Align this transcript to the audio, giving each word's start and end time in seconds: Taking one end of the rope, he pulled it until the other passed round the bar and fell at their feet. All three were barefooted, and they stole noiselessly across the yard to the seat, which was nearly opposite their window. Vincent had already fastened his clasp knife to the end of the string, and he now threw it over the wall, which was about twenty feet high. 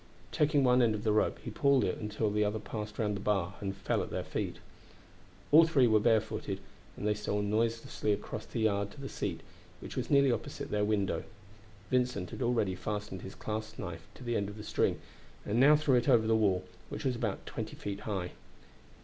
Taking 0.31 0.63
one 0.63 0.81
end 0.81 0.95
of 0.95 1.03
the 1.03 1.11
rope, 1.11 1.37
he 1.43 1.51
pulled 1.51 1.83
it 1.83 1.99
until 1.99 2.31
the 2.31 2.43
other 2.43 2.57
passed 2.57 2.97
round 2.97 3.15
the 3.15 3.19
bar 3.19 3.53
and 3.61 3.77
fell 3.77 4.01
at 4.01 4.09
their 4.09 4.23
feet. 4.23 4.55
All 5.51 5.67
three 5.67 5.85
were 5.85 5.99
barefooted, 5.99 6.59
and 6.97 7.05
they 7.05 7.13
stole 7.13 7.43
noiselessly 7.43 8.11
across 8.11 8.47
the 8.47 8.61
yard 8.61 8.89
to 8.93 8.99
the 8.99 9.07
seat, 9.07 9.41
which 9.79 9.95
was 9.95 10.09
nearly 10.09 10.31
opposite 10.31 10.71
their 10.71 10.83
window. 10.83 11.23
Vincent 11.91 12.31
had 12.31 12.41
already 12.41 12.73
fastened 12.73 13.21
his 13.21 13.35
clasp 13.35 13.77
knife 13.77 14.07
to 14.15 14.23
the 14.23 14.35
end 14.35 14.49
of 14.49 14.57
the 14.57 14.63
string, 14.63 14.99
and 15.45 15.53
he 15.57 15.59
now 15.59 15.75
threw 15.75 15.93
it 15.93 16.09
over 16.09 16.25
the 16.25 16.35
wall, 16.35 16.63
which 16.89 17.05
was 17.05 17.15
about 17.15 17.45
twenty 17.45 17.75
feet 17.75 17.99
high. 17.99 18.31